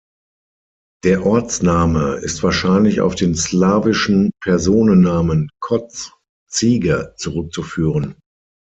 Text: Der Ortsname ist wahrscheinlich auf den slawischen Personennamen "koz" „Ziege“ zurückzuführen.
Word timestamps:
Der 1.03 1.27
Ortsname 1.27 2.15
ist 2.23 2.41
wahrscheinlich 2.41 3.01
auf 3.01 3.13
den 3.13 3.35
slawischen 3.35 4.31
Personennamen 4.41 5.51
"koz" 5.59 6.13
„Ziege“ 6.49 7.13
zurückzuführen. 7.17 8.15